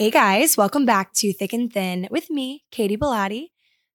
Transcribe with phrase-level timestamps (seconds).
[0.00, 3.48] Hey guys, welcome back to Thick and Thin with me, Katie Bellotti.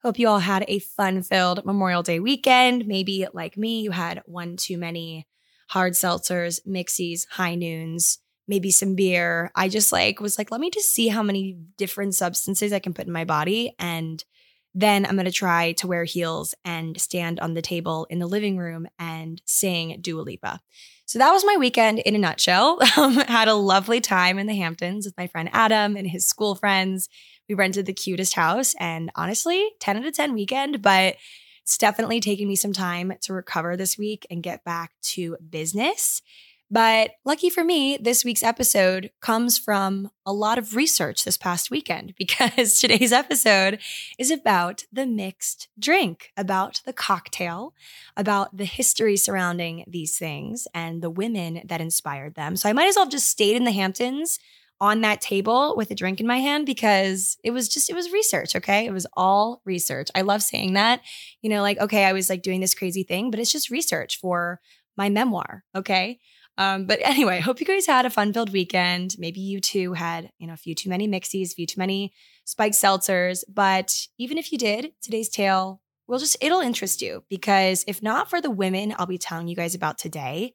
[0.04, 2.86] Hope you all had a fun filled Memorial Day weekend.
[2.86, 5.26] Maybe, like me, you had one too many
[5.70, 9.52] hard seltzers, mixies, high noons, maybe some beer.
[9.56, 12.94] I just like was like, let me just see how many different substances I can
[12.94, 13.74] put in my body.
[13.80, 14.24] And
[14.76, 18.28] then I'm going to try to wear heels and stand on the table in the
[18.28, 20.60] living room and sing Dua Lipa.
[21.06, 22.80] So that was my weekend in a nutshell.
[22.98, 26.56] Um, had a lovely time in the Hamptons with my friend Adam and his school
[26.56, 27.10] friends.
[27.50, 31.16] We rented the cutest house and honestly, 10 out of 10 weekend, but
[31.64, 36.22] it's definitely taking me some time to recover this week and get back to business.
[36.72, 41.70] But lucky for me, this week's episode comes from a lot of research this past
[41.70, 43.80] weekend because today's episode
[44.18, 47.74] is about the mixed drink, about the cocktail,
[48.18, 52.56] about the history surrounding these things and the women that inspired them.
[52.56, 54.40] So I might as well have just stayed in the Hamptons
[54.82, 58.12] on that table with a drink in my hand because it was just it was
[58.12, 58.86] research okay?
[58.86, 60.10] It was all research.
[60.14, 61.02] I love saying that
[61.42, 64.20] you know like okay i was like doing this crazy thing but it's just research
[64.20, 64.60] for
[64.98, 66.20] my memoir okay
[66.58, 69.16] um, but anyway, hope you guys had a fun filled weekend.
[69.18, 72.14] Maybe you too had, you know, a few too many mixies, a few too many
[72.46, 73.44] spiked seltzers.
[73.52, 78.30] But even if you did, today's tale will just, it'll interest you because if not
[78.30, 80.54] for the women I'll be telling you guys about today,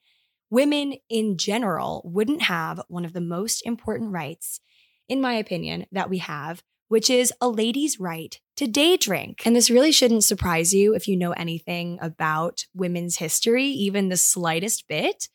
[0.48, 4.60] women in general wouldn't have one of the most important rights,
[5.08, 9.42] in my opinion, that we have, which is a lady's right to day drink.
[9.44, 14.16] And this really shouldn't surprise you if you know anything about women's history, even the
[14.16, 15.28] slightest bit.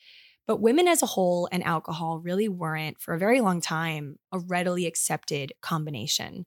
[0.48, 4.40] But women as a whole and alcohol really weren't, for a very long time, a
[4.40, 6.46] readily accepted combination.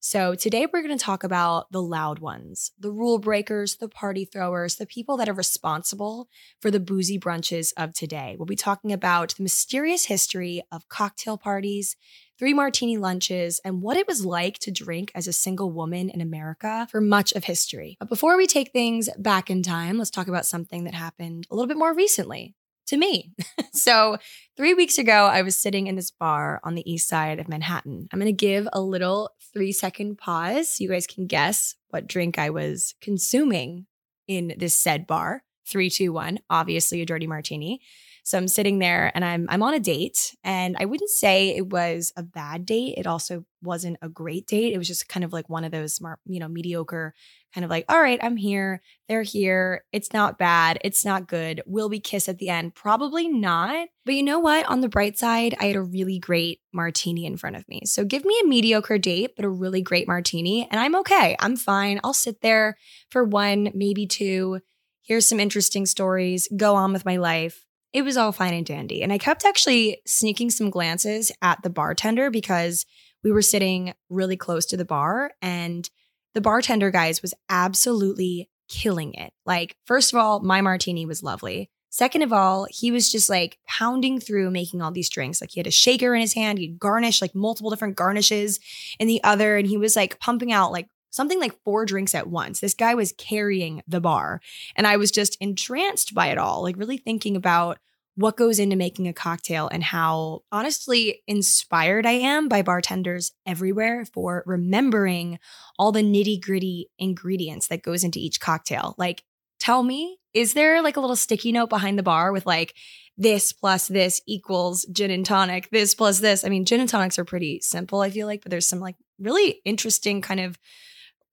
[0.00, 4.24] So, today we're going to talk about the loud ones, the rule breakers, the party
[4.24, 6.28] throwers, the people that are responsible
[6.60, 8.36] for the boozy brunches of today.
[8.38, 11.96] We'll be talking about the mysterious history of cocktail parties,
[12.38, 16.20] three martini lunches, and what it was like to drink as a single woman in
[16.20, 17.96] America for much of history.
[17.98, 21.56] But before we take things back in time, let's talk about something that happened a
[21.56, 22.54] little bit more recently
[22.88, 23.32] to me.
[23.72, 24.18] so,
[24.56, 28.08] three weeks ago, I was sitting in this bar on the east side of Manhattan.
[28.12, 32.38] I'm going to give a little three second pause you guys can guess what drink
[32.38, 33.86] I was consuming
[34.26, 35.42] in this said bar.
[35.66, 37.80] Three, two, one, obviously a dirty martini.
[38.28, 41.70] So I'm sitting there and I'm I'm on a date and I wouldn't say it
[41.70, 42.98] was a bad date.
[42.98, 44.74] It also wasn't a great date.
[44.74, 47.14] It was just kind of like one of those you know mediocre
[47.54, 48.82] kind of like all right, I'm here.
[49.08, 49.82] They're here.
[49.94, 50.78] It's not bad.
[50.84, 51.62] It's not good.
[51.64, 52.74] Will we kiss at the end?
[52.74, 53.88] Probably not.
[54.04, 54.66] But you know what?
[54.66, 57.80] On the bright side, I had a really great martini in front of me.
[57.86, 61.34] So give me a mediocre date, but a really great martini and I'm okay.
[61.40, 61.98] I'm fine.
[62.04, 62.76] I'll sit there
[63.08, 64.60] for one, maybe two.
[65.00, 66.46] Here's some interesting stories.
[66.54, 69.02] Go on with my life it was all fine and dandy.
[69.02, 72.84] And I kept actually sneaking some glances at the bartender because
[73.24, 75.88] we were sitting really close to the bar and
[76.34, 79.32] the bartender guys was absolutely killing it.
[79.46, 81.70] Like, first of all, my martini was lovely.
[81.90, 85.40] Second of all, he was just like pounding through making all these drinks.
[85.40, 88.60] Like he had a shaker in his hand, he'd garnish like multiple different garnishes
[88.98, 92.28] in the other, and he was like pumping out like something like four drinks at
[92.28, 92.60] once.
[92.60, 94.40] This guy was carrying the bar.
[94.76, 97.78] And I was just entranced by it all, like really thinking about
[98.14, 104.04] what goes into making a cocktail and how honestly inspired I am by bartenders everywhere
[104.12, 105.38] for remembering
[105.78, 108.96] all the nitty gritty ingredients that goes into each cocktail.
[108.98, 109.22] Like,
[109.60, 112.74] tell me, is there like a little sticky note behind the bar with like,
[113.16, 116.44] this plus this equals gin and tonic, this plus this?
[116.44, 118.96] I mean, gin and tonics are pretty simple, I feel like, but there's some like
[119.18, 120.58] really interesting kind of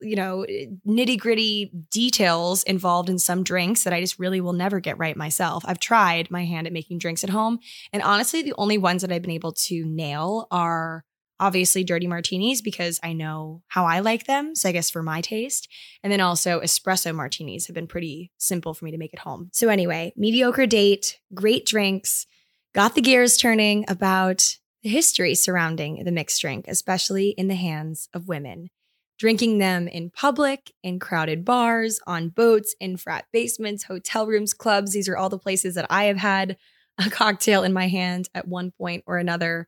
[0.01, 4.53] you know, eh, nitty gritty details involved in some drinks that I just really will
[4.53, 5.63] never get right myself.
[5.67, 7.59] I've tried my hand at making drinks at home.
[7.93, 11.03] And honestly, the only ones that I've been able to nail are
[11.39, 14.55] obviously dirty martinis because I know how I like them.
[14.55, 15.67] So I guess for my taste.
[16.01, 19.49] And then also espresso martinis have been pretty simple for me to make at home.
[19.51, 22.25] So anyway, mediocre date, great drinks,
[22.73, 28.07] got the gears turning about the history surrounding the mixed drink, especially in the hands
[28.13, 28.69] of women
[29.17, 34.93] drinking them in public, in crowded bars, on boats, in frat basements, hotel rooms, clubs.
[34.93, 36.57] These are all the places that I have had
[36.97, 39.67] a cocktail in my hand at one point or another.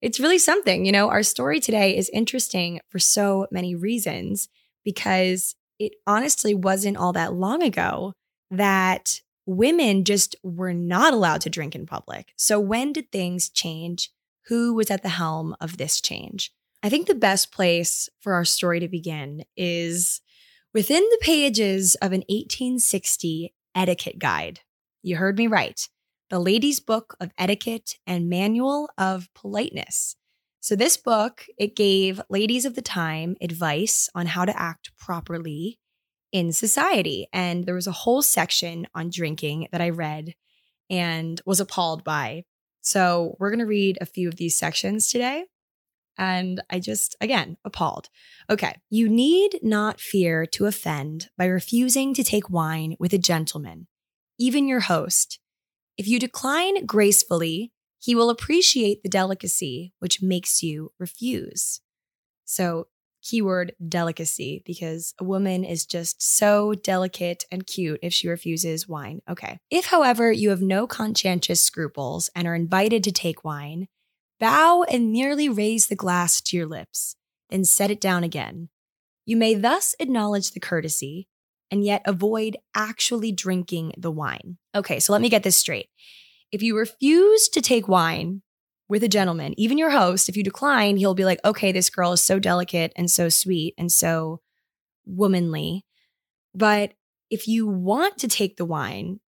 [0.00, 0.84] It's really something.
[0.86, 4.48] You know, our story today is interesting for so many reasons
[4.84, 8.14] because it honestly wasn't all that long ago
[8.50, 12.32] that women just were not allowed to drink in public.
[12.36, 14.10] So, when did things change?
[14.46, 16.52] Who was at the helm of this change?
[16.82, 20.22] I think the best place for our story to begin is
[20.72, 24.60] within the pages of an 1860 etiquette guide.
[25.02, 25.80] You heard me right.
[26.30, 30.16] The Lady's Book of Etiquette and Manual of Politeness.
[30.60, 35.78] So this book, it gave ladies of the time advice on how to act properly
[36.32, 37.26] in society.
[37.32, 40.34] And there was a whole section on drinking that I read
[40.88, 42.44] and was appalled by.
[42.80, 45.44] So we're going to read a few of these sections today.
[46.18, 48.08] And I just, again, appalled.
[48.48, 48.76] Okay.
[48.90, 53.86] You need not fear to offend by refusing to take wine with a gentleman,
[54.38, 55.38] even your host.
[55.96, 61.80] If you decline gracefully, he will appreciate the delicacy which makes you refuse.
[62.44, 62.88] So,
[63.22, 69.20] keyword delicacy, because a woman is just so delicate and cute if she refuses wine.
[69.28, 69.58] Okay.
[69.70, 73.88] If, however, you have no conscientious scruples and are invited to take wine,
[74.40, 77.16] bow and merely raise the glass to your lips,
[77.50, 78.68] then set it down again.
[79.26, 81.28] You may thus acknowledge the courtesy
[81.70, 84.58] and yet avoid actually drinking the wine.
[84.74, 85.88] Okay, so let me get this straight.
[86.50, 88.42] If you refuse to take wine
[88.88, 92.12] with a gentleman, even your host, if you decline, he'll be like, okay, this girl
[92.12, 94.40] is so delicate and so sweet and so
[95.06, 95.84] womanly.
[96.54, 96.94] But
[97.30, 99.20] if you want to take the wine,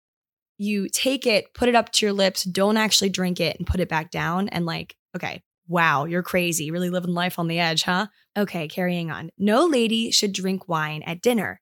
[0.57, 3.79] you take it, put it up to your lips, don't actually drink it and put
[3.79, 4.49] it back down.
[4.49, 6.71] And like, okay, wow, you're crazy.
[6.71, 8.07] Really living life on the edge, huh?
[8.37, 9.29] Okay, carrying on.
[9.37, 11.61] No lady should drink wine at dinner,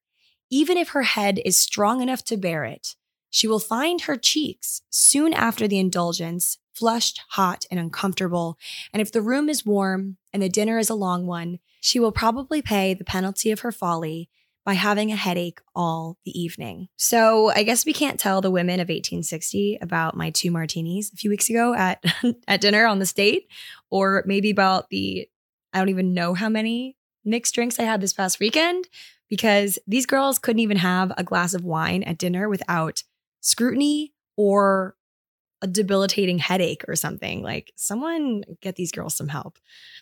[0.50, 2.95] even if her head is strong enough to bear it
[3.31, 8.57] she will find her cheeks soon after the indulgence flushed, hot, and uncomfortable.
[8.94, 12.12] And if the room is warm and the dinner is a long one, she will
[12.12, 14.30] probably pay the penalty of her folly
[14.66, 16.88] by having a headache all the evening.
[16.98, 21.16] So I guess we can't tell the women of 1860 about my two martinis a
[21.16, 22.04] few weeks ago at
[22.48, 23.48] at dinner on the state,
[23.90, 25.28] or maybe about the
[25.74, 28.88] I don't even know how many mixed drinks I had this past weekend
[29.30, 33.04] because these girls couldn't even have a glass of wine at dinner without
[33.40, 34.96] scrutiny or
[35.62, 37.44] a debilitating headache or something.
[37.44, 39.60] Like, someone get these girls some help.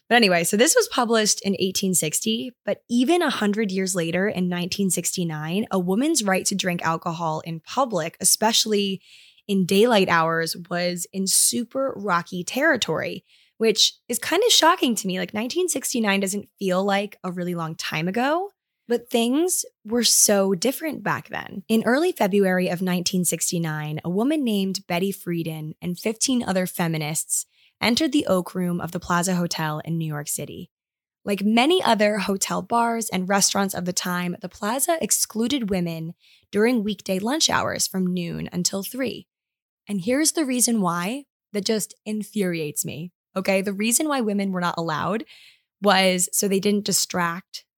[0.08, 5.68] But anyway, so this was published in 1860, but even 100 years later in 1969,
[5.70, 9.02] a woman's right to drink alcohol in public, especially
[9.48, 13.26] in daylight hours, was in super rocky territory,
[13.58, 15.20] which is kind of shocking to me.
[15.20, 18.52] Like, 1969 doesn't feel like a really long time ago.
[18.90, 21.62] But things were so different back then.
[21.68, 27.46] In early February of 1969, a woman named Betty Friedan and 15 other feminists
[27.80, 30.72] entered the Oak Room of the Plaza Hotel in New York City.
[31.24, 36.16] Like many other hotel bars and restaurants of the time, the plaza excluded women
[36.52, 39.28] during weekday lunch hours from noon until 3.
[39.88, 43.12] And here's the reason why that just infuriates me.
[43.36, 45.26] Okay, the reason why women were not allowed
[45.80, 47.66] was so they didn't distract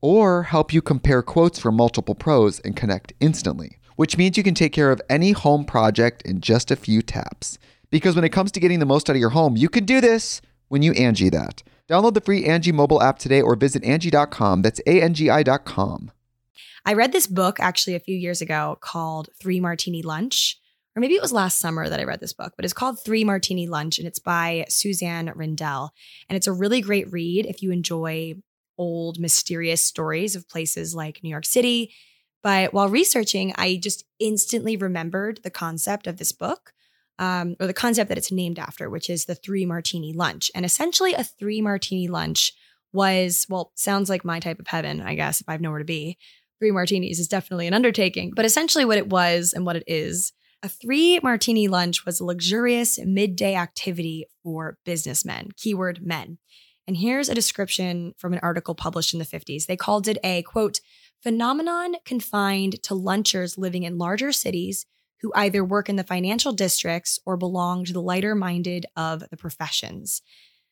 [0.00, 4.54] or help you compare quotes from multiple pros and connect instantly, which means you can
[4.54, 7.58] take care of any home project in just a few taps.
[7.90, 10.00] Because when it comes to getting the most out of your home, you can do
[10.00, 11.62] this when you Angie that.
[11.88, 14.62] Download the free Angie mobile app today or visit Angie.com.
[14.62, 16.10] That's A-N-G-I.com.
[16.84, 20.58] I read this book actually a few years ago called Three Martini Lunch.
[20.94, 23.24] Or maybe it was last summer that I read this book, but it's called Three
[23.24, 25.90] Martini Lunch and it's by Suzanne Rindell.
[26.28, 28.34] And it's a really great read if you enjoy
[28.78, 31.92] old, mysterious stories of places like New York City.
[32.42, 36.72] But while researching, I just instantly remembered the concept of this book,
[37.18, 40.50] um, or the concept that it's named after, which is the three martini lunch.
[40.54, 42.52] And essentially, a three martini lunch
[42.92, 45.84] was, well, sounds like my type of heaven, I guess, if I have nowhere to
[45.84, 46.16] be.
[46.60, 48.32] Three martinis is definitely an undertaking.
[48.34, 50.32] But essentially, what it was and what it is
[50.62, 56.38] A three martini lunch was a luxurious midday activity for businessmen, keyword men.
[56.88, 59.66] And here's a description from an article published in the 50s.
[59.66, 60.80] They called it a quote,
[61.22, 64.86] phenomenon confined to lunchers living in larger cities
[65.20, 69.36] who either work in the financial districts or belong to the lighter minded of the
[69.36, 70.22] professions.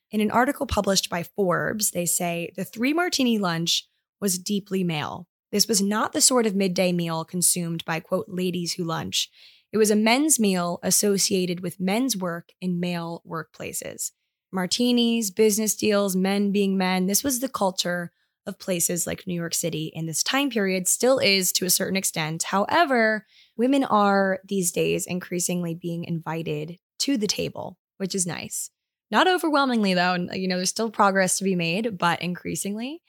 [0.09, 3.87] In an article published by Forbes, they say the three martini lunch
[4.19, 5.27] was deeply male.
[5.51, 9.29] This was not the sort of midday meal consumed by, quote, ladies who lunch.
[9.71, 14.13] It was a men's meal associated with men's work in male workplaces.
[14.51, 17.07] Martinis, business deals, men being men.
[17.07, 18.11] This was the culture
[18.45, 21.97] of places like New York City in this time period, still is to a certain
[21.97, 22.43] extent.
[22.43, 23.25] However,
[23.57, 28.71] women are these days increasingly being invited to the table, which is nice.
[29.11, 30.15] Not overwhelmingly, though.
[30.33, 33.01] You know, there's still progress to be made, but increasingly.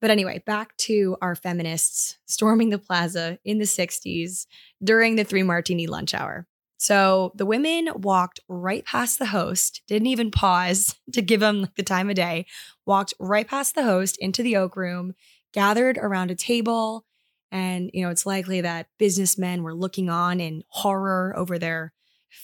[0.00, 4.46] But anyway, back to our feminists storming the plaza in the 60s
[4.82, 6.46] during the three martini lunch hour.
[6.78, 11.82] So the women walked right past the host, didn't even pause to give him the
[11.82, 12.46] time of day,
[12.86, 15.14] walked right past the host into the oak room,
[15.52, 17.04] gathered around a table.
[17.50, 21.92] And, you know, it's likely that businessmen were looking on in horror over their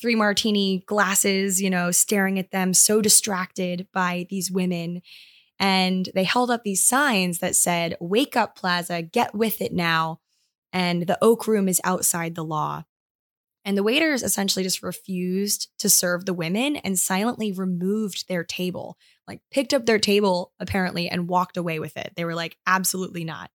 [0.00, 5.02] three martini glasses, you know, staring at them, so distracted by these women.
[5.60, 10.20] And they held up these signs that said, Wake up, Plaza, get with it now.
[10.72, 12.84] And the Oak Room is outside the law.
[13.64, 18.98] And the waiters essentially just refused to serve the women and silently removed their table,
[19.26, 22.12] like picked up their table apparently and walked away with it.
[22.14, 23.50] They were like, absolutely not.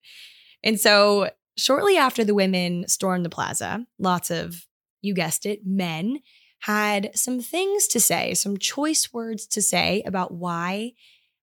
[0.63, 4.65] And so shortly after the women stormed the plaza, lots of,
[5.01, 6.19] you guessed it, men
[6.61, 10.93] had some things to say, some choice words to say about why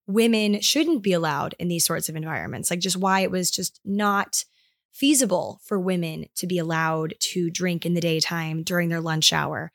[0.07, 3.81] women shouldn't be allowed in these sorts of environments, like just why it was just
[3.85, 4.45] not
[4.97, 9.71] feasible for women to be allowed to drink in the daytime during their lunch hour.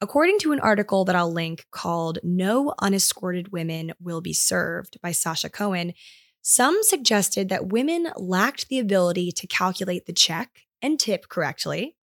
[0.00, 5.10] According to an article that I'll link called No Unescorted Women Will Be Served by
[5.10, 5.94] Sascha Cohen,
[6.42, 11.96] some suggested that women lacked the ability to calculate the check and tip correctly.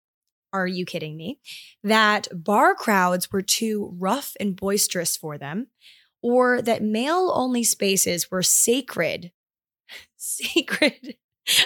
[0.52, 1.38] Are you kidding me?
[1.84, 5.68] That bar crowds were too rough and boisterous for them,
[6.20, 9.30] or that male only spaces were sacred,
[10.16, 11.16] sacred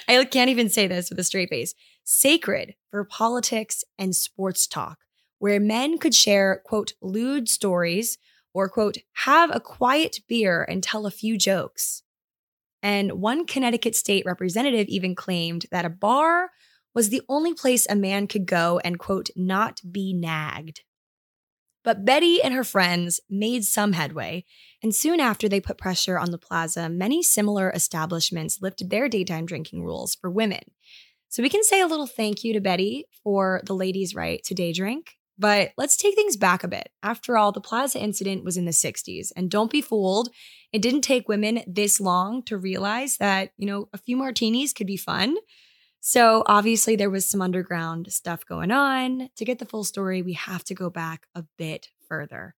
[0.09, 1.75] I can't even say this with a straight face.
[2.05, 4.99] Sacred for politics and sports talk,
[5.39, 8.19] where men could share, quote, lewd stories
[8.53, 12.03] or, quote, have a quiet beer and tell a few jokes.
[12.83, 16.51] And one Connecticut state representative even claimed that a bar
[16.95, 20.81] was the only place a man could go and, quote, not be nagged.
[21.91, 24.45] But Betty and her friends made some headway,
[24.81, 29.45] and soon after they put pressure on the plaza, many similar establishments lifted their daytime
[29.45, 30.61] drinking rules for women.
[31.31, 34.55] So we can say a little thank you to Betty for the ladies' right to
[34.55, 35.17] day drink.
[35.37, 36.91] But let's take things back a bit.
[37.03, 40.29] After all, the plaza incident was in the 60s, and don't be fooled.
[40.73, 44.87] It didn't take women this long to realize that, you know, a few martinis could
[44.87, 45.35] be fun.
[46.01, 49.29] So obviously, there was some underground stuff going on.
[49.37, 52.55] To get the full story, we have to go back a bit further.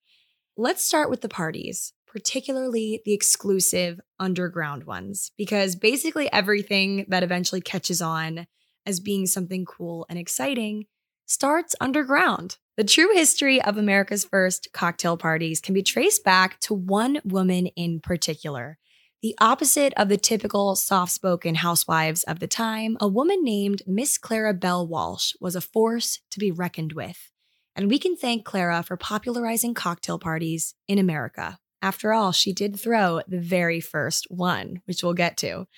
[0.57, 7.61] Let's start with the parties, particularly the exclusive underground ones, because basically everything that eventually
[7.61, 8.47] catches on
[8.87, 10.87] as being something cool and exciting
[11.27, 12.59] starts underground.
[12.77, 17.67] The true history of America's first cocktail parties can be traced back to one woman
[17.69, 18.79] in particular.
[19.23, 24.19] The opposite of the typical soft spoken housewives of the time, a woman named Miss
[24.19, 27.31] Clara Bell Walsh was a force to be reckoned with.
[27.77, 31.61] And we can thank Clara for popularizing cocktail parties in America.
[31.81, 35.69] After all, she did throw the very first one, which we'll get to.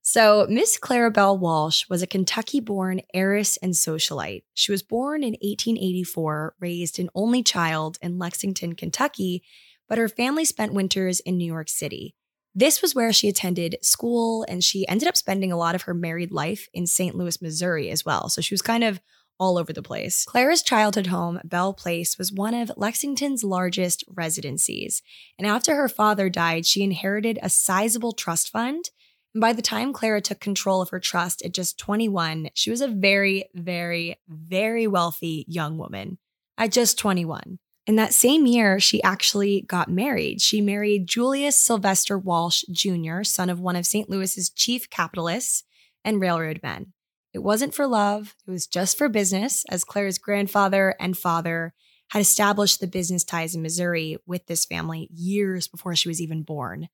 [0.00, 4.44] So, Miss Clara Bell Walsh was a Kentucky born heiress and socialite.
[4.54, 9.42] She was born in 1884, raised an only child in Lexington, Kentucky,
[9.88, 12.14] but her family spent winters in New York City.
[12.54, 15.94] This was where she attended school, and she ended up spending a lot of her
[15.94, 17.14] married life in St.
[17.14, 18.28] Louis, Missouri as well.
[18.28, 19.00] So she was kind of
[19.40, 20.24] all over the place.
[20.24, 25.02] Clara's childhood home, Bell Place, was one of Lexington's largest residencies.
[25.38, 28.90] And after her father died, she inherited a sizable trust fund.
[29.34, 32.80] And by the time Clara took control of her trust at just 21, she was
[32.80, 36.18] a very, very, very wealthy young woman
[36.58, 37.58] at just 21.
[37.86, 40.40] In that same year, she actually got married.
[40.40, 44.08] She married Julius Sylvester Walsh Jr., son of one of St.
[44.08, 45.64] Louis's chief capitalists
[46.04, 46.92] and railroad men.
[47.34, 51.74] It wasn't for love, it was just for business, as Claire's grandfather and father
[52.10, 56.42] had established the business ties in Missouri with this family years before she was even
[56.42, 56.88] born.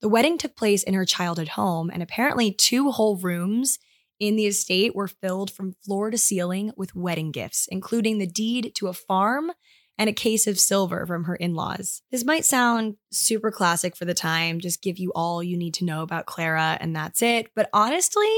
[0.00, 3.78] The wedding took place in her childhood home, and apparently, two whole rooms
[4.18, 8.72] in the estate were filled from floor to ceiling with wedding gifts, including the deed
[8.76, 9.52] to a farm
[9.98, 12.02] and a case of silver from her in laws.
[12.10, 15.84] This might sound super classic for the time, just give you all you need to
[15.84, 17.48] know about Clara and that's it.
[17.54, 18.30] But honestly,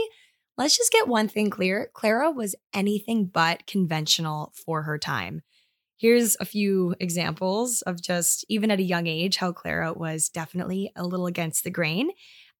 [0.59, 5.43] let's just get one thing clear Clara was anything but conventional for her time.
[5.99, 10.93] Here's a few examples of just, even at a young age, how Clara was definitely
[10.95, 12.11] a little against the grain.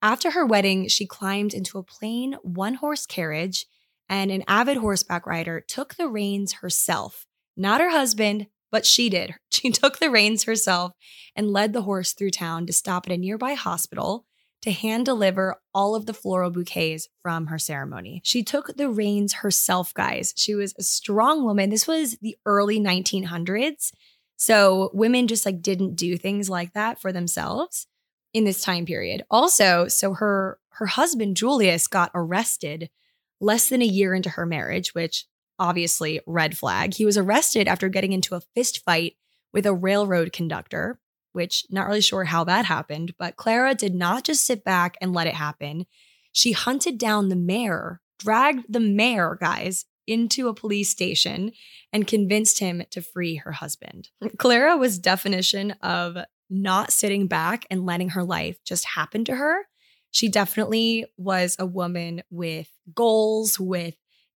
[0.01, 3.67] After her wedding, she climbed into a plain one horse carriage,
[4.09, 7.27] and an avid horseback rider took the reins herself,
[7.59, 9.35] not her husband, but she did.
[9.51, 10.93] She took the reins herself
[11.35, 14.27] and led the horse through town to stop at a nearby hospital
[14.63, 18.21] to hand deliver all of the floral bouquets from her ceremony.
[18.23, 20.35] She took the reins herself, guys.
[20.37, 21.71] She was a strong woman.
[21.71, 23.93] This was the early 1900s.
[24.37, 27.87] So women just like didn't do things like that for themselves
[28.35, 29.25] in this time period.
[29.31, 32.91] Also, so her her husband Julius got arrested
[33.41, 35.25] less than a year into her marriage, which
[35.59, 36.95] obviously red flag.
[36.95, 39.17] He was arrested after getting into a fist fight
[39.53, 40.99] with a railroad conductor,
[41.33, 45.13] which not really sure how that happened, but Clara did not just sit back and
[45.13, 45.87] let it happen.
[46.33, 51.53] She hunted down the mayor, dragged the mayor, guys, into a police station
[51.93, 54.11] and convinced him to free her husband.
[54.39, 56.17] Clara was definition of
[56.49, 59.67] not sitting back and letting her life just happen to her.
[60.13, 63.97] She definitely was a woman with goals, with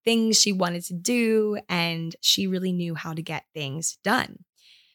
[0.09, 4.43] things she wanted to do, and she really knew how to get things done.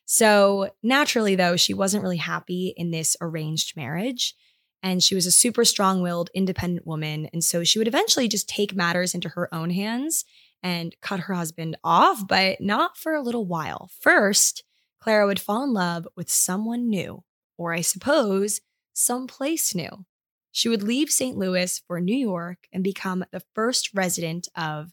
[0.06, 4.34] So, naturally, though, she wasn't really happy in this arranged marriage.
[4.82, 7.28] And she was a super strong willed, independent woman.
[7.32, 10.24] And so she would eventually just take matters into her own hands
[10.64, 13.88] and cut her husband off, but not for a little while.
[14.00, 14.64] First,
[15.00, 17.22] Clara would fall in love with someone new,
[17.56, 18.60] or I suppose,
[18.92, 20.06] someplace new.
[20.50, 21.38] She would leave St.
[21.38, 24.90] Louis for New York and become the first resident of,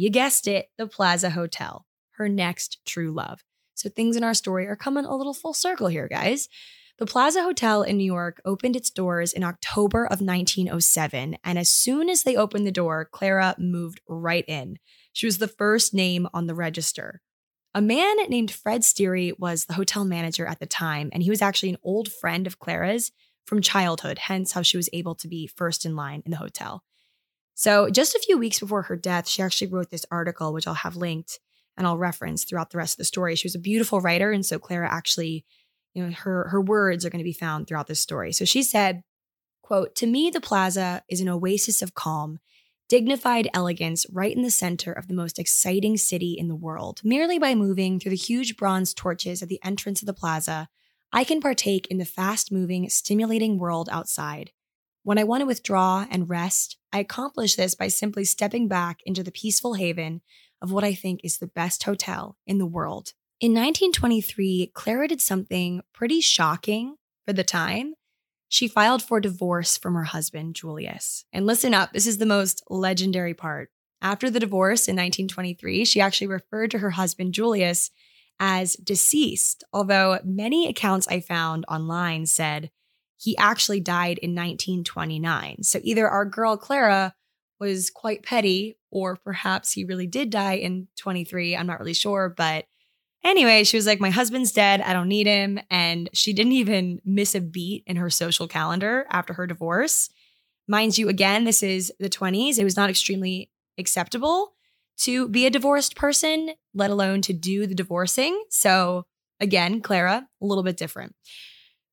[0.00, 3.44] you guessed it, the Plaza Hotel, her next true love.
[3.74, 6.48] So things in our story are coming a little full circle here, guys.
[6.98, 11.70] The Plaza Hotel in New York opened its doors in October of 1907, and as
[11.70, 14.78] soon as they opened the door, Clara moved right in.
[15.12, 17.20] She was the first name on the register.
[17.74, 21.42] A man named Fred Sterry was the hotel manager at the time, and he was
[21.42, 23.12] actually an old friend of Clara's
[23.44, 26.84] from childhood, hence how she was able to be first in line in the hotel.
[27.60, 30.72] So, just a few weeks before her death, she actually wrote this article, which I'll
[30.72, 31.40] have linked
[31.76, 33.36] and I'll reference throughout the rest of the story.
[33.36, 35.44] She was a beautiful writer, and so Clara actually,
[35.92, 38.32] you know, her her words are going to be found throughout this story.
[38.32, 39.02] So she said,
[39.60, 42.38] "quote To me, the plaza is an oasis of calm."
[42.88, 47.02] Dignified elegance right in the center of the most exciting city in the world.
[47.04, 50.70] Merely by moving through the huge bronze torches at the entrance of the plaza,
[51.12, 54.52] I can partake in the fast moving, stimulating world outside.
[55.02, 59.22] When I want to withdraw and rest, I accomplish this by simply stepping back into
[59.22, 60.20] the peaceful haven
[60.60, 63.14] of what I think is the best hotel in the world.
[63.40, 67.94] In 1923, Clara did something pretty shocking for the time.
[68.48, 71.24] She filed for divorce from her husband, Julius.
[71.32, 73.70] And listen up, this is the most legendary part.
[74.02, 77.90] After the divorce in 1923, she actually referred to her husband, Julius,
[78.38, 82.70] as deceased, although many accounts I found online said
[83.20, 85.62] he actually died in 1929.
[85.62, 87.14] So either our girl Clara
[87.58, 91.54] was quite petty, or perhaps he really did die in 23.
[91.54, 92.32] I'm not really sure.
[92.34, 92.64] But
[93.22, 94.80] anyway, she was like, My husband's dead.
[94.80, 95.60] I don't need him.
[95.70, 100.08] And she didn't even miss a beat in her social calendar after her divorce.
[100.66, 102.58] Mind you, again, this is the 20s.
[102.58, 104.54] It was not extremely acceptable
[104.98, 108.44] to be a divorced person, let alone to do the divorcing.
[108.48, 109.04] So,
[109.40, 111.14] again, Clara, a little bit different.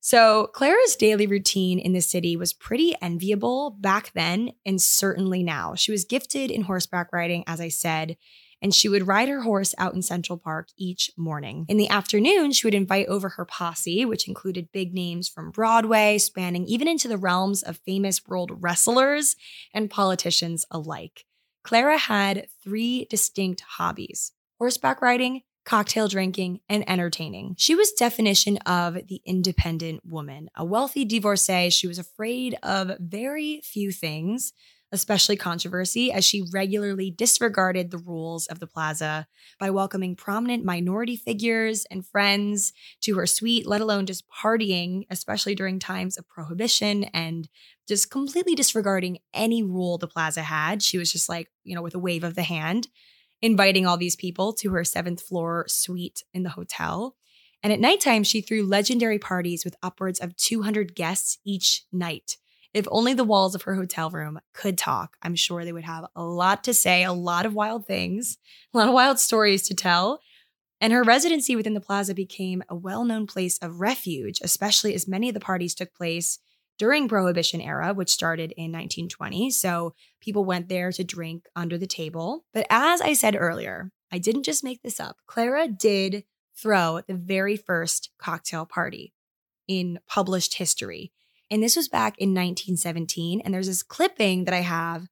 [0.00, 5.74] So, Clara's daily routine in the city was pretty enviable back then and certainly now.
[5.74, 8.16] She was gifted in horseback riding, as I said,
[8.62, 11.64] and she would ride her horse out in Central Park each morning.
[11.68, 16.18] In the afternoon, she would invite over her posse, which included big names from Broadway,
[16.18, 19.36] spanning even into the realms of famous world wrestlers
[19.72, 21.24] and politicians alike.
[21.64, 27.54] Clara had three distinct hobbies horseback riding, cocktail drinking, and entertaining.
[27.58, 30.48] She was definition of the independent woman.
[30.56, 34.54] A wealthy divorcee, she was afraid of very few things,
[34.92, 39.26] especially controversy, as she regularly disregarded the rules of the plaza
[39.60, 45.54] by welcoming prominent minority figures and friends to her suite, let alone just partying, especially
[45.54, 47.46] during times of prohibition and
[47.86, 50.82] just completely disregarding any rule the plaza had.
[50.82, 52.88] She was just like, you know, with a wave of the hand
[53.40, 57.16] inviting all these people to her seventh floor suite in the hotel.
[57.62, 62.36] And at nighttime, she threw legendary parties with upwards of 200 guests each night.
[62.74, 66.06] If only the walls of her hotel room could talk, I'm sure they would have
[66.14, 68.38] a lot to say, a lot of wild things,
[68.72, 70.20] a lot of wild stories to tell.
[70.80, 75.08] And her residency within the plaza became a well known place of refuge, especially as
[75.08, 76.38] many of the parties took place
[76.78, 79.50] during Prohibition era, which started in 1920.
[79.50, 82.44] So people went there to drink under the table.
[82.54, 85.16] But as I said earlier, I didn't just make this up.
[85.26, 86.24] Clara did
[86.56, 89.12] throw the very first cocktail party
[89.66, 91.12] in published history.
[91.50, 93.40] And this was back in 1917.
[93.40, 95.08] And there's this clipping that I have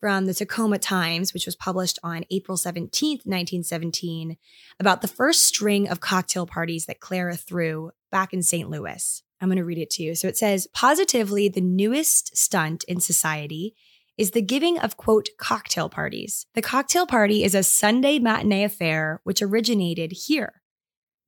[0.00, 4.36] from the Tacoma Times, which was published on April 17th, 1917,
[4.78, 8.70] about the first string of cocktail parties that Clara threw back in St.
[8.70, 9.22] Louis.
[9.40, 10.14] I'm going to read it to you.
[10.14, 13.74] So it says positively, the newest stunt in society
[14.18, 16.46] is the giving of quote cocktail parties.
[16.54, 20.60] The cocktail party is a Sunday matinee affair which originated here.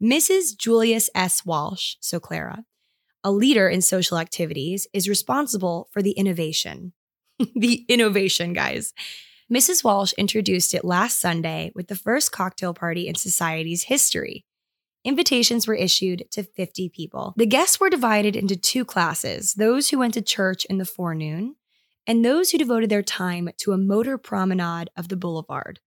[0.03, 0.57] Mrs.
[0.57, 1.46] Julius S.
[1.46, 2.64] Walsh, so Clara,
[3.25, 6.92] a leader in social activities, is responsible for the innovation.
[7.57, 8.92] the innovation, guys.
[9.51, 9.85] Mrs.
[9.85, 14.44] Walsh introduced it last Sunday with the first cocktail party in society's history.
[15.04, 17.34] Invitations were issued to 50 people.
[17.36, 21.56] The guests were divided into two classes those who went to church in the forenoon
[22.06, 25.80] and those who devoted their time to a motor promenade of the boulevard.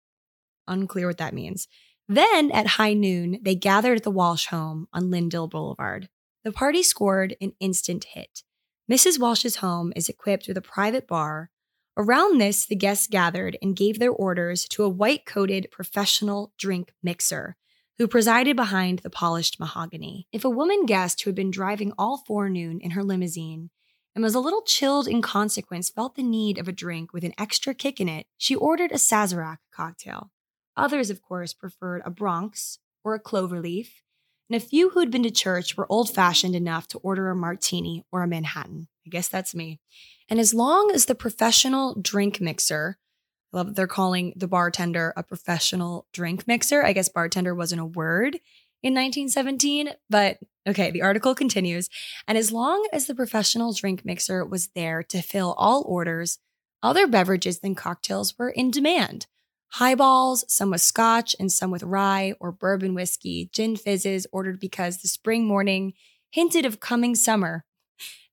[0.67, 1.67] Unclear what that means.
[2.09, 6.09] Then at high noon, they gathered at the Walsh home on Lindell Boulevard.
[6.43, 8.43] The party scored an instant hit.
[8.91, 9.19] Mrs.
[9.19, 11.49] Walsh's home is equipped with a private bar.
[11.97, 16.93] Around this, the guests gathered and gave their orders to a white coated professional drink
[17.01, 17.55] mixer
[17.97, 20.27] who presided behind the polished mahogany.
[20.31, 23.69] If a woman guest who had been driving all forenoon in her limousine
[24.13, 27.33] and was a little chilled in consequence felt the need of a drink with an
[27.37, 30.31] extra kick in it, she ordered a Sazerac cocktail.
[30.77, 34.01] Others, of course, preferred a Bronx or a Cloverleaf,
[34.49, 37.35] and a few who had been to church were old fashioned enough to order a
[37.35, 38.87] martini or a Manhattan.
[39.05, 39.79] I guess that's me.
[40.29, 42.97] And as long as the professional drink mixer,
[43.55, 46.83] love they're calling the bartender a professional drink mixer.
[46.83, 48.35] I guess bartender wasn't a word
[48.83, 50.37] in 1917, but
[50.67, 51.89] okay, the article continues.
[52.27, 56.37] And as long as the professional drink mixer was there to fill all orders,
[56.83, 59.25] other beverages than cocktails were in demand
[59.75, 64.97] highballs, some with scotch and some with rye or bourbon whiskey, gin fizzes ordered because
[64.97, 65.93] the spring morning
[66.31, 67.65] hinted of coming summer,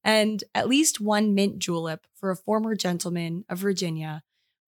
[0.04, 4.22] and at least one mint julep for a former gentleman of Virginia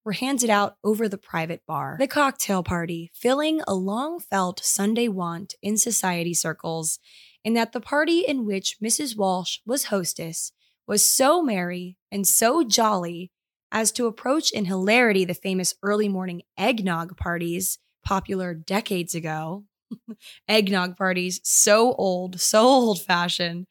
[0.04, 1.96] were handed out over the private bar.
[1.98, 6.98] The cocktail party, filling a long felt Sunday want in society circles,
[7.44, 9.16] in that the party in which Mrs.
[9.16, 10.52] Walsh was hostess
[10.86, 13.30] was so merry and so jolly
[13.72, 19.64] as to approach in hilarity the famous early morning eggnog parties popular decades ago.
[20.48, 23.66] eggnog parties, so old, so old fashioned,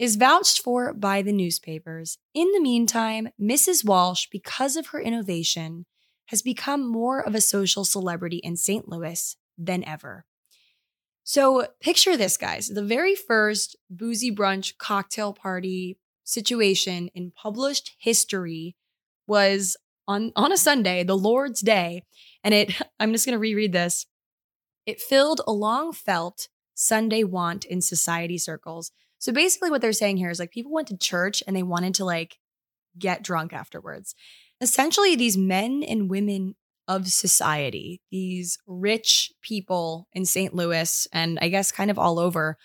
[0.00, 2.16] is vouched for by the newspapers.
[2.32, 3.84] In the meantime, Mrs.
[3.84, 5.84] Walsh, because of her innovation,
[6.28, 8.88] has become more of a social celebrity in St.
[8.88, 10.24] Louis than ever.
[11.22, 18.76] So, picture this, guys the very first boozy brunch cocktail party situation in published history
[19.26, 19.76] was
[20.08, 22.04] on on a Sunday, the Lord's Day,
[22.42, 24.06] and it I'm just going to reread this.
[24.86, 28.92] It filled a long felt Sunday want in society circles.
[29.20, 31.94] So basically what they're saying here is like people went to church and they wanted
[31.96, 32.38] to like
[32.98, 34.14] get drunk afterwards.
[34.60, 36.56] Essentially these men and women
[36.88, 40.54] of society, these rich people in St.
[40.54, 42.56] Louis and I guess kind of all over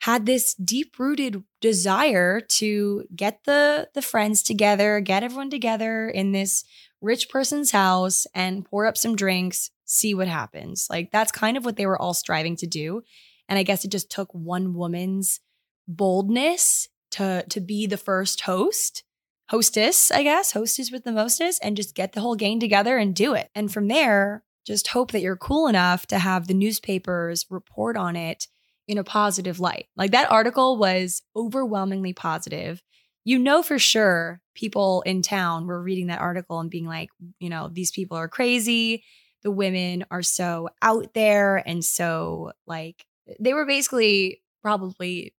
[0.00, 6.32] had this deep rooted desire to get the the friends together, get everyone together in
[6.32, 6.64] this
[7.00, 10.86] rich person's house and pour up some drinks, see what happens.
[10.88, 13.02] Like that's kind of what they were all striving to do.
[13.48, 15.40] And I guess it just took one woman's
[15.88, 19.04] boldness to to be the first host
[19.50, 23.14] hostess, I guess, hostess with the mostest, and just get the whole gang together and
[23.14, 23.50] do it.
[23.54, 28.16] And from there, just hope that you're cool enough to have the newspapers report on
[28.16, 28.48] it
[28.88, 29.86] in a positive light.
[29.96, 32.82] Like that article was overwhelmingly positive.
[33.24, 37.48] You know for sure people in town were reading that article and being like, you
[37.48, 39.04] know, these people are crazy.
[39.42, 43.04] The women are so out there and so like
[43.40, 45.34] they were basically probably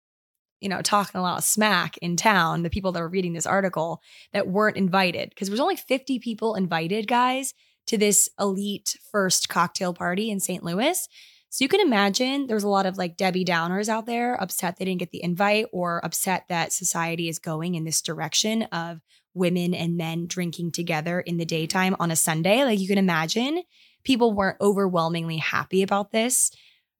[0.65, 3.45] you know, talking a lot of smack in town, the people that were reading this
[3.45, 4.01] article
[4.33, 5.29] that weren't invited.
[5.29, 7.53] Because there was only 50 people invited, guys,
[7.87, 10.65] to this elite first cocktail party in St.
[10.65, 11.07] Louis.
[11.51, 14.87] So you can imagine there's a lot of like Debbie Downers out there upset they
[14.87, 19.03] didn't get the invite or upset that society is going in this direction of
[19.35, 22.65] women and men drinking together in the daytime on a Sunday.
[22.65, 23.65] Like you can imagine
[24.03, 26.51] people weren't overwhelmingly happy about this.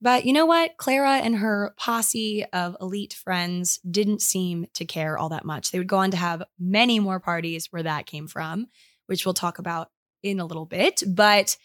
[0.01, 0.77] But you know what?
[0.77, 5.71] Clara and her posse of elite friends didn't seem to care all that much.
[5.71, 8.67] They would go on to have many more parties where that came from,
[9.07, 9.89] which we'll talk about
[10.21, 11.01] in a little bit.
[11.07, 11.57] But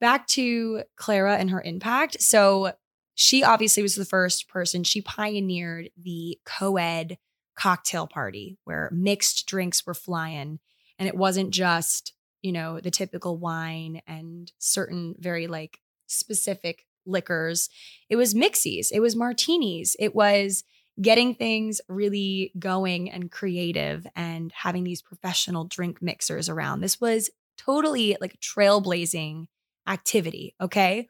[0.00, 2.22] back to Clara and her impact.
[2.22, 2.72] So
[3.14, 7.18] she obviously was the first person, she pioneered the co ed
[7.56, 10.58] cocktail party where mixed drinks were flying.
[10.98, 17.68] And it wasn't just, you know, the typical wine and certain very like specific liquors.
[18.08, 20.64] It was mixies, it was martinis, it was
[21.00, 26.80] getting things really going and creative and having these professional drink mixers around.
[26.80, 29.46] This was totally like trailblazing
[29.86, 30.54] activity.
[30.60, 31.08] Okay.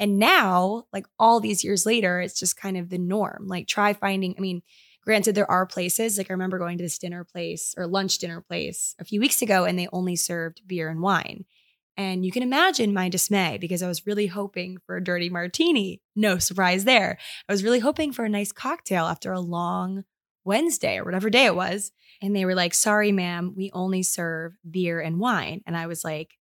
[0.00, 3.46] And now, like all these years later, it's just kind of the norm.
[3.48, 4.62] Like, try finding, I mean,
[5.02, 8.40] granted, there are places, like I remember going to this dinner place or lunch dinner
[8.40, 11.44] place a few weeks ago, and they only served beer and wine.
[11.98, 16.00] And you can imagine my dismay because I was really hoping for a dirty martini.
[16.14, 17.18] No surprise there.
[17.48, 20.04] I was really hoping for a nice cocktail after a long
[20.44, 21.90] Wednesday or whatever day it was.
[22.22, 25.60] And they were like, sorry, ma'am, we only serve beer and wine.
[25.66, 26.38] And I was like,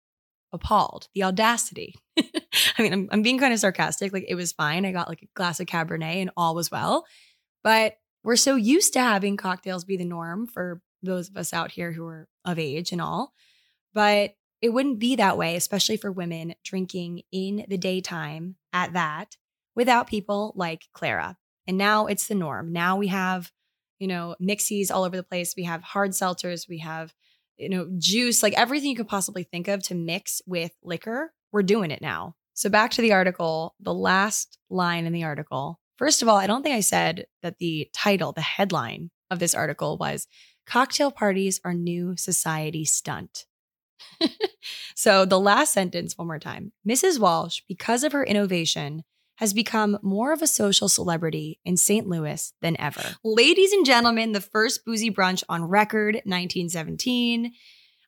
[0.52, 1.08] appalled.
[1.15, 1.96] The audacity.
[2.18, 4.12] I mean, I'm, I'm being kind of sarcastic.
[4.12, 4.86] Like, it was fine.
[4.86, 7.06] I got like a glass of Cabernet and all was well.
[7.63, 11.72] But we're so used to having cocktails be the norm for those of us out
[11.72, 13.34] here who are of age and all.
[13.94, 19.38] But it wouldn't be that way, especially for women drinking in the daytime at that
[19.76, 21.38] without people like Clara.
[21.68, 22.72] And now it's the norm.
[22.72, 23.52] Now we have,
[24.00, 25.56] you know, mixies all over the place.
[25.56, 26.70] We have hard seltzers.
[26.70, 27.13] We have,
[27.58, 31.34] you know, juice, like everything you could possibly think of to mix with liquor.
[31.52, 32.36] We're doing it now.
[32.54, 35.80] So back to the article, the last line in the article.
[35.98, 39.56] First of all, I don't think I said that the title, the headline of this
[39.56, 40.28] article was
[40.65, 43.46] Cocktail Parties Are New Society Stunt.
[44.95, 46.71] so the last sentence, one more time.
[46.88, 47.19] Mrs.
[47.19, 49.03] Walsh, because of her innovation,
[49.38, 52.08] has become more of a social celebrity in St.
[52.08, 53.03] Louis than ever.
[53.23, 57.51] Ladies and gentlemen, the first boozy brunch on record, 1917.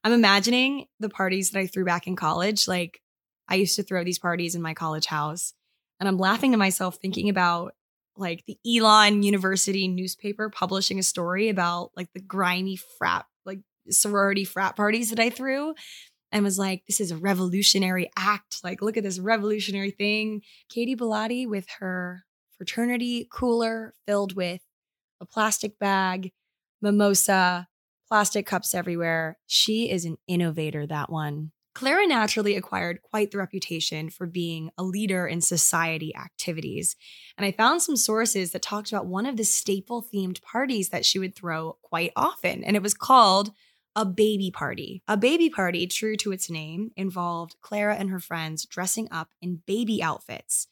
[0.03, 2.67] I'm imagining the parties that I threw back in college.
[2.67, 3.01] Like,
[3.49, 5.53] I used to throw these parties in my college house,
[5.99, 7.73] and I'm laughing to myself thinking about
[8.15, 13.25] like the Elon University newspaper publishing a story about like the grimy frat
[13.89, 15.73] sorority frat parties that I threw
[16.31, 18.57] and was like, this is a revolutionary act.
[18.63, 20.41] Like, look at this revolutionary thing.
[20.69, 22.23] Katie Bellotti with her
[22.57, 24.61] fraternity cooler filled with
[25.21, 26.31] a plastic bag,
[26.81, 27.67] mimosa,
[28.07, 29.37] plastic cups everywhere.
[29.47, 31.51] She is an innovator, that one.
[31.77, 36.95] Clara naturally acquired quite the reputation for being a leader in society activities.
[37.37, 41.05] And I found some sources that talked about one of the staple themed parties that
[41.05, 42.63] she would throw quite often.
[42.63, 43.51] And it was called
[43.97, 45.01] a baby party.
[45.07, 49.61] A baby party, true to its name, involved Clara and her friends dressing up in
[49.65, 50.67] baby outfits.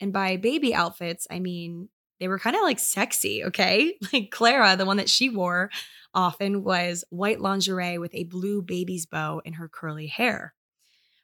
[0.00, 1.88] And by baby outfits, I mean
[2.20, 3.98] they were kind of like sexy, okay?
[4.12, 5.70] Like Clara, the one that she wore
[6.14, 10.54] often was white lingerie with a blue baby's bow in her curly hair.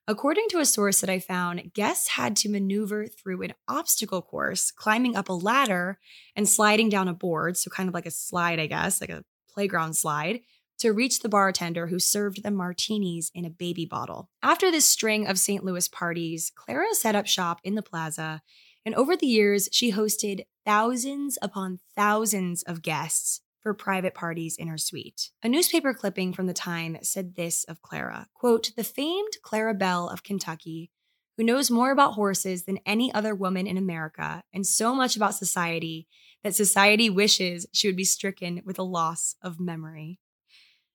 [0.09, 4.72] According to a source that I found, guests had to maneuver through an obstacle course,
[4.72, 6.01] climbing up a ladder
[6.35, 7.57] and sliding down a board.
[7.59, 9.22] So, kind of like a slide, I guess, like a
[9.53, 10.40] playground slide,
[10.78, 14.30] to reach the bartender who served them martinis in a baby bottle.
[14.42, 15.64] After this string of St.
[15.64, 18.42] Louis parties, Clara set up shop in the plaza,
[18.84, 24.68] and over the years, she hosted thousands upon thousands of guests for private parties in
[24.68, 25.30] her suite.
[25.42, 30.08] A newspaper clipping from the time said this of Clara, quote, "The famed Clara Belle
[30.08, 30.90] of Kentucky,
[31.36, 35.34] who knows more about horses than any other woman in America and so much about
[35.34, 36.06] society
[36.44, 40.20] that society wishes she would be stricken with a loss of memory."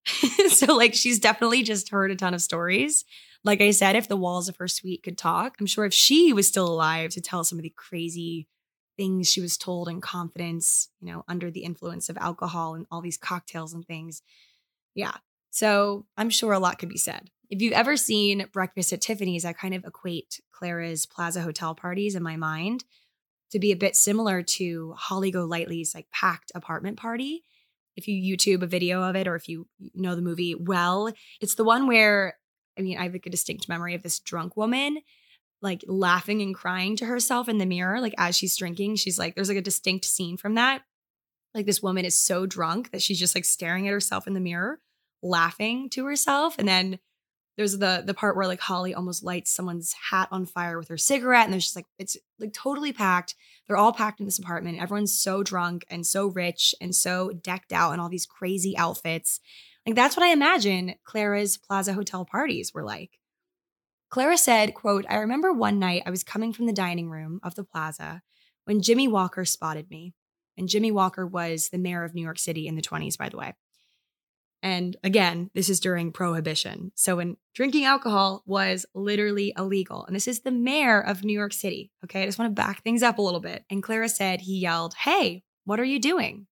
[0.49, 3.05] so like she's definitely just heard a ton of stories.
[3.43, 6.31] Like I said, if the walls of her suite could talk, I'm sure if she
[6.33, 8.47] was still alive to tell some of the crazy
[8.97, 13.01] things she was told in confidence, you know, under the influence of alcohol and all
[13.01, 14.21] these cocktails and things.
[14.95, 15.15] Yeah.
[15.49, 17.29] So I'm sure a lot could be said.
[17.49, 22.15] If you've ever seen Breakfast at Tiffany's, I kind of equate Clara's Plaza Hotel parties
[22.15, 22.83] in my mind
[23.51, 27.43] to be a bit similar to Holly Golightly's like packed apartment party
[27.95, 31.55] if you YouTube a video of it or if you know the movie well, it's
[31.55, 32.37] the one where
[32.77, 34.99] I mean, I have like a distinct memory of this drunk woman
[35.63, 38.97] like laughing and crying to herself in the mirror, like as she's drinking.
[38.97, 40.83] She's like, there's like a distinct scene from that.
[41.55, 44.41] Like this woman is so drunk that she's just like staring at herself in the
[44.41, 44.81] mirror,
[45.23, 46.55] laughing to herself.
[46.59, 46.99] And then
[47.57, 50.97] there's the the part where like Holly almost lights someone's hat on fire with her
[50.97, 53.35] cigarette, and there's just like it's like totally packed.
[53.67, 54.81] They're all packed in this apartment.
[54.81, 59.39] Everyone's so drunk and so rich and so decked out in all these crazy outfits.
[59.85, 63.19] Like that's what I imagine Clara's Plaza Hotel parties were like.
[64.09, 67.55] Clara said, quote, I remember one night I was coming from the dining room of
[67.55, 68.21] the plaza
[68.65, 70.13] when Jimmy Walker spotted me.
[70.55, 73.37] And Jimmy Walker was the mayor of New York City in the 20s, by the
[73.37, 73.55] way.
[74.63, 76.93] And again, this is during prohibition.
[76.95, 80.05] So when drinking alcohol was literally illegal.
[80.05, 81.91] And this is the mayor of New York City.
[82.05, 82.23] Okay.
[82.23, 83.65] I just want to back things up a little bit.
[83.69, 86.47] And Clara said he yelled, Hey, what are you doing?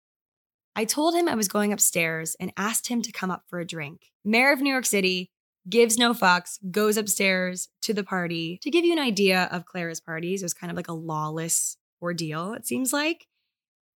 [0.75, 3.65] I told him I was going upstairs and asked him to come up for a
[3.67, 4.11] drink.
[4.23, 5.31] Mayor of New York City
[5.67, 8.59] gives no fucks, goes upstairs to the party.
[8.61, 11.77] To give you an idea of Clara's parties, it was kind of like a lawless
[12.01, 13.26] ordeal, it seems like.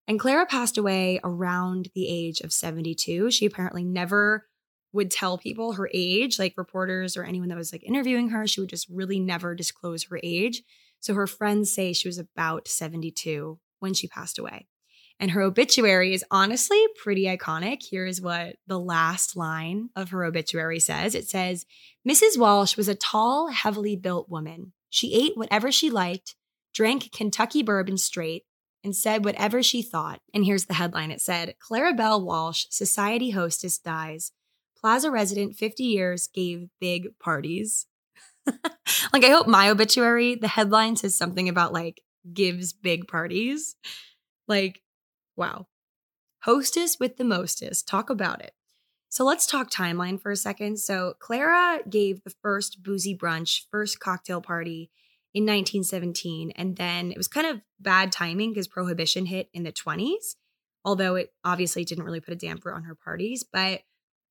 [0.09, 3.29] And Clara passed away around the age of 72.
[3.29, 4.47] She apparently never
[4.91, 8.47] would tell people her age, like reporters or anyone that was like interviewing her.
[8.47, 10.63] She would just really never disclose her age.
[10.99, 14.67] So her friends say she was about 72 when she passed away.
[15.19, 17.83] And her obituary is honestly pretty iconic.
[17.83, 21.67] Here is what the last line of her obituary says it says,
[22.07, 22.35] Mrs.
[22.35, 24.73] Walsh was a tall, heavily built woman.
[24.89, 26.35] She ate whatever she liked,
[26.73, 28.45] drank Kentucky bourbon straight,
[28.83, 30.21] and said whatever she thought.
[30.33, 34.31] And here's the headline it said, Clarabelle Walsh, society hostess, dies.
[34.77, 37.85] Plaza resident, 50 years, gave big parties.
[38.47, 42.01] like, I hope my obituary, the headline says something about like
[42.33, 43.75] gives big parties.
[44.47, 44.81] Like,
[45.39, 45.67] Wow.
[46.43, 47.87] Hostess with the mostest.
[47.87, 48.51] Talk about it.
[49.07, 50.79] So let's talk timeline for a second.
[50.79, 54.91] So Clara gave the first boozy brunch, first cocktail party
[55.33, 56.51] in 1917.
[56.55, 60.35] And then it was kind of bad timing because prohibition hit in the 20s,
[60.83, 63.43] although it obviously didn't really put a damper on her parties.
[63.43, 63.81] But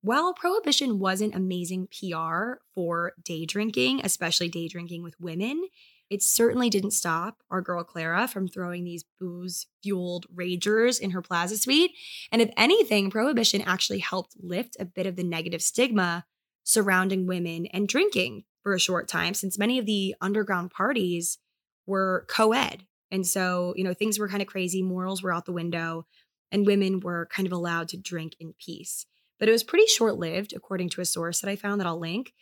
[0.00, 5.68] while prohibition wasn't amazing PR for day drinking, especially day drinking with women,
[6.10, 11.20] it certainly didn't stop our girl Clara from throwing these booze fueled ragers in her
[11.20, 11.92] plaza suite.
[12.32, 16.24] And if anything, prohibition actually helped lift a bit of the negative stigma
[16.68, 21.38] surrounding women and drinking for a short time, since many of the underground parties
[21.86, 22.84] were co ed.
[23.10, 26.04] And so, you know, things were kind of crazy, morals were out the window,
[26.52, 29.06] and women were kind of allowed to drink in peace.
[29.38, 31.98] But it was pretty short lived, according to a source that I found that I'll
[31.98, 32.34] link,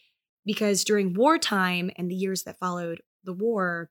[0.44, 3.90] because during wartime and the years that followed the war,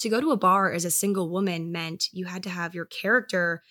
[0.00, 2.86] to go to a bar as a single woman meant you had to have your
[2.86, 3.62] character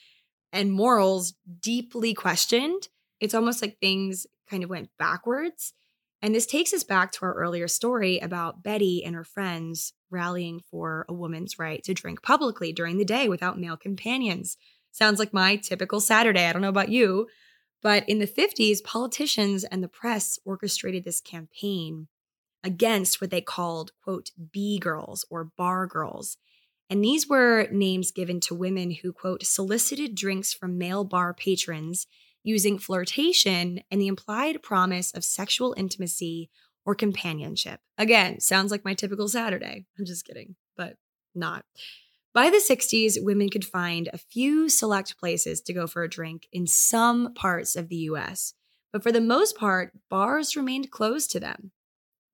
[0.54, 2.88] and morals deeply questioned.
[3.20, 5.74] It's almost like things kind of went backwards.
[6.22, 10.60] And this takes us back to our earlier story about Betty and her friends rallying
[10.70, 14.58] for a woman's right to drink publicly during the day without male companions.
[14.92, 16.46] Sounds like my typical Saturday.
[16.46, 17.28] I don't know about you.
[17.82, 22.08] But in the 50s, politicians and the press orchestrated this campaign
[22.64, 26.36] against what they called, quote, B girls or bar girls.
[26.90, 32.08] And these were names given to women who, quote, solicited drinks from male bar patrons
[32.44, 36.50] using flirtation and the implied promise of sexual intimacy
[36.86, 37.80] or companionship.
[37.98, 39.86] Again, sounds like my typical Saturday.
[39.98, 40.96] I'm just kidding, but
[41.36, 41.66] not.
[42.34, 46.48] By the 60s, women could find a few select places to go for a drink
[46.52, 48.54] in some parts of the US,
[48.94, 51.72] but for the most part, bars remained closed to them.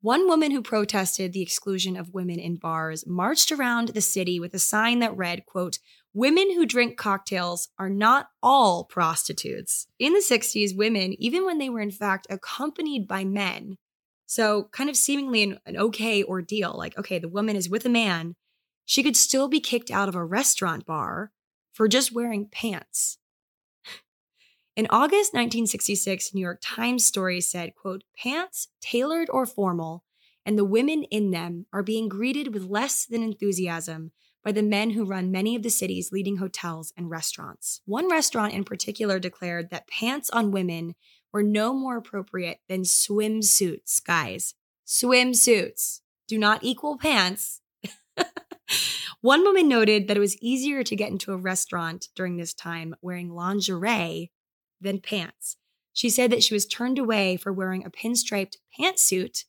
[0.01, 4.53] One woman who protested the exclusion of women in bars marched around the city with
[4.53, 5.79] a sign that read, quote,
[6.15, 9.87] Women who drink cocktails are not all prostitutes.
[9.99, 13.75] In the 60s, women, even when they were in fact accompanied by men,
[14.25, 17.89] so kind of seemingly an, an okay ordeal, like, okay, the woman is with a
[17.89, 18.37] man,
[18.85, 21.33] she could still be kicked out of a restaurant bar
[21.73, 23.17] for just wearing pants.
[24.77, 30.05] In August 1966, New York Times story said, quote, pants tailored or formal,
[30.45, 34.13] and the women in them are being greeted with less than enthusiasm
[34.45, 37.81] by the men who run many of the city's leading hotels and restaurants.
[37.85, 40.93] One restaurant in particular declared that pants on women
[41.33, 44.53] were no more appropriate than swimsuits, guys.
[44.85, 47.61] Swimsuits do not equal pants.
[49.21, 52.95] One woman noted that it was easier to get into a restaurant during this time
[53.01, 54.31] wearing lingerie
[54.79, 55.57] than pants.
[55.91, 59.45] She said that she was turned away for wearing a pinstriped pantsuit,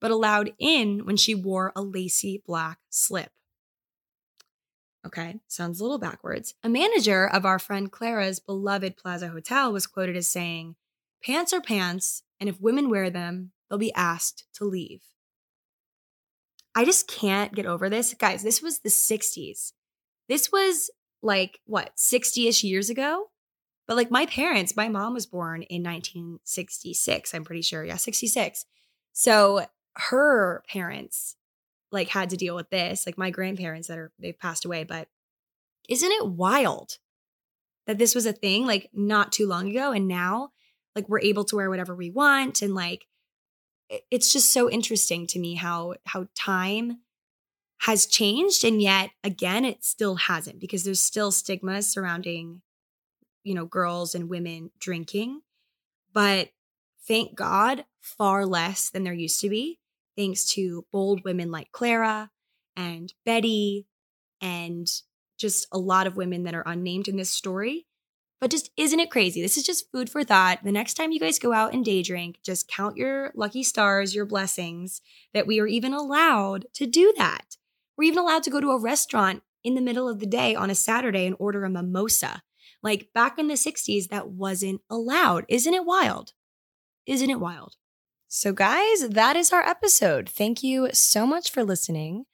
[0.00, 3.30] but allowed in when she wore a lacy black slip.
[5.06, 6.54] Okay, sounds a little backwards.
[6.62, 10.76] A manager of our friend Clara's beloved Plaza Hotel was quoted as saying,
[11.24, 15.02] Pants are pants, and if women wear them, they'll be asked to leave.
[16.74, 18.14] I just can't get over this.
[18.14, 19.72] Guys, this was the 60s.
[20.28, 20.90] This was
[21.22, 23.30] like, what, 60 ish years ago?
[23.86, 27.84] But like my parents, my mom was born in 1966, I'm pretty sure.
[27.84, 28.64] Yeah, 66.
[29.12, 31.36] So her parents
[31.92, 35.08] like had to deal with this, like my grandparents that are they've passed away, but
[35.88, 36.98] isn't it wild
[37.86, 40.50] that this was a thing like not too long ago and now
[40.94, 43.06] like we're able to wear whatever we want and like
[44.10, 47.00] it's just so interesting to me how how time
[47.80, 52.62] has changed and yet again it still hasn't because there's still stigma surrounding
[53.42, 55.40] you know girls and women drinking
[56.12, 56.50] but
[57.08, 59.79] thank god far less than there used to be
[60.20, 62.30] thanks to bold women like clara
[62.76, 63.86] and betty
[64.42, 64.86] and
[65.38, 67.86] just a lot of women that are unnamed in this story
[68.40, 69.42] but just isn't it crazy?
[69.42, 70.64] This is just food for thought.
[70.64, 74.14] The next time you guys go out and day drink, just count your lucky stars,
[74.14, 75.02] your blessings
[75.34, 77.56] that we are even allowed to do that.
[77.98, 80.70] We're even allowed to go to a restaurant in the middle of the day on
[80.70, 82.42] a Saturday and order a mimosa.
[82.82, 85.44] Like back in the 60s, that wasn't allowed.
[85.50, 86.32] Isn't it wild?
[87.04, 87.76] Isn't it wild?
[88.32, 90.28] So, guys, that is our episode.
[90.28, 92.26] Thank you so much for listening.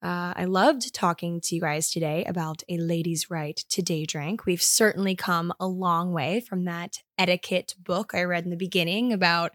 [0.00, 4.46] Uh, I loved talking to you guys today about a lady's right to day drink.
[4.46, 9.12] We've certainly come a long way from that etiquette book I read in the beginning
[9.12, 9.50] about,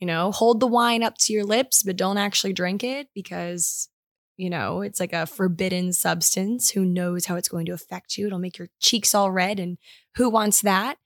[0.00, 3.90] you know, hold the wine up to your lips, but don't actually drink it because,
[4.38, 6.70] you know, it's like a forbidden substance.
[6.70, 8.28] Who knows how it's going to affect you?
[8.28, 9.76] It'll make your cheeks all red, and
[10.14, 10.96] who wants that?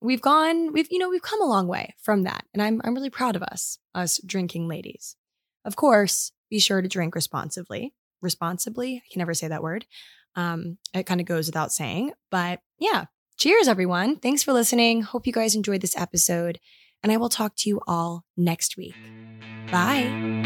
[0.00, 2.44] We've gone, we've, you know, we've come a long way from that.
[2.52, 5.16] And I'm, I'm really proud of us, us drinking ladies.
[5.64, 8.96] Of course, be sure to drink responsibly responsibly.
[8.96, 9.86] I can never say that word.
[10.34, 12.12] Um, it kind of goes without saying.
[12.30, 14.16] But yeah, cheers, everyone.
[14.16, 15.02] Thanks for listening.
[15.02, 16.58] Hope you guys enjoyed this episode.
[17.02, 18.94] And I will talk to you all next week.
[19.70, 20.37] Bye.